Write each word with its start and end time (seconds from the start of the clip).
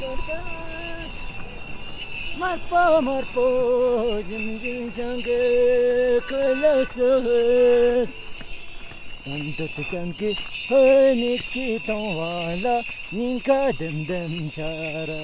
કરતાસ 0.00 1.12
મારપો 2.40 2.82
મારપો 3.06 3.46
જિંદગી 4.28 4.76
જંગે 4.98 5.42
કલસ 6.30 6.94
Dandat 9.24 9.74
kanki 9.90 10.30
hani 10.68 11.34
ki 11.50 11.66
tonvala 11.86 12.72
ninka 13.18 13.58
dem 13.80 13.98
dem 14.08 14.32
çara. 14.56 15.20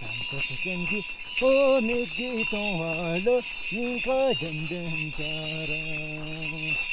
Dandat 0.00 0.48
kanki 0.64 1.00
hani 1.38 2.00
ki 2.14 2.28
tonvala 2.50 3.36
ninka 3.74 4.18
dem 4.42 4.58
dem 4.72 4.92
chara 5.18 6.92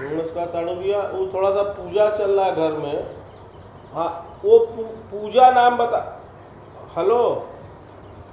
नमस्कार 0.00 0.46
ताणु 0.52 0.74
भैया 0.74 0.98
वो 1.12 1.24
थोड़ा 1.32 1.50
सा 1.54 1.62
पूजा 1.76 2.08
चल 2.16 2.30
रहा 2.38 2.44
है 2.46 2.56
घर 2.68 2.76
में 2.82 3.04
हाँ 3.94 4.06
वो 4.44 4.58
पूजा 5.10 5.50
नाम 5.52 5.76
बता 5.78 6.00
हेलो 6.96 7.20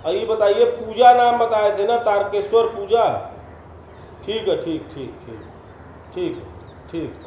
ये 0.08 0.26
बताइए 0.26 0.66
पूजा 0.72 1.14
नाम 1.18 1.38
बताए 1.40 1.72
थे 1.78 1.88
ना 1.88 1.96
तारकेश्वर 2.10 2.68
पूजा 2.76 3.06
ठीक 4.26 4.48
है 4.48 4.56
ठीक 4.66 4.88
ठीक 4.94 5.16
ठीक 5.26 5.42
ठीक 6.16 6.40
ठीक 6.92 7.26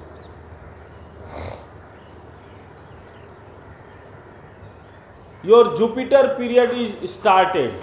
your 5.50 5.76
Jupiter 5.78 6.26
period 6.38 6.70
is 6.86 7.10
started 7.12 7.80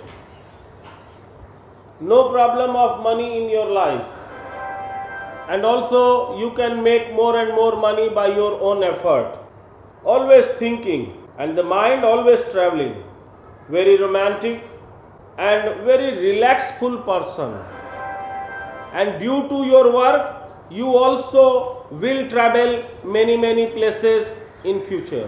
no 2.10 2.22
problem 2.32 2.76
of 2.88 3.00
money 3.06 3.28
in 3.38 3.50
your 3.50 3.72
life 3.84 4.14
and 5.48 5.64
also 5.66 6.38
you 6.40 6.52
can 6.60 6.82
make 6.84 7.12
more 7.14 7.38
and 7.40 7.52
more 7.56 7.76
money 7.78 8.10
by 8.10 8.28
your 8.28 8.54
own 8.62 8.84
effort. 8.84 9.38
Always 10.04 10.48
thinking 10.64 11.14
and 11.38 11.58
the 11.58 11.64
mind 11.64 12.04
always 12.04 12.44
traveling. 12.46 13.04
Very 13.70 13.98
romantic 14.00 14.62
and 15.38 15.82
very 15.84 16.12
relaxful 16.26 17.04
person. 17.06 17.54
And 18.94 19.20
due 19.20 19.48
to 19.50 19.66
your 19.66 19.92
work, 19.92 20.42
you 20.70 20.88
also 20.96 21.86
will 21.92 22.28
travel 22.30 22.84
many 23.04 23.38
many 23.38 23.68
places 23.80 24.32
in 24.64 24.82
future. 24.92 25.26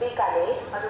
Bikaner 0.00 0.89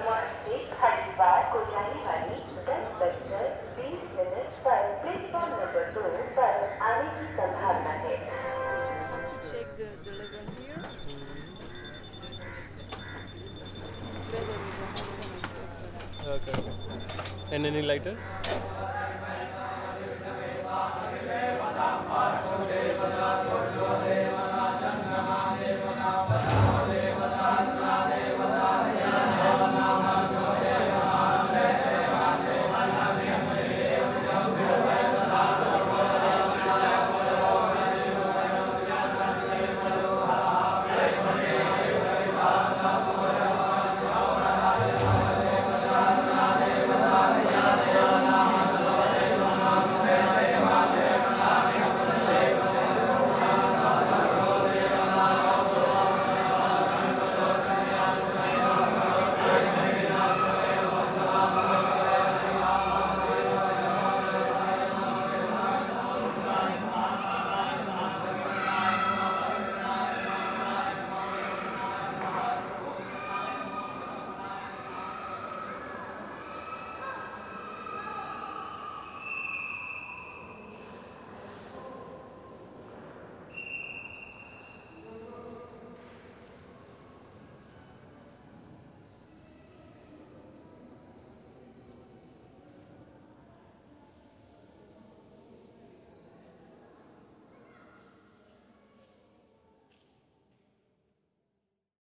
and 17.53 17.65
any 17.65 17.81
lighter 17.87 18.70